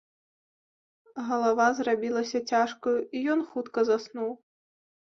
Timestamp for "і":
3.15-3.25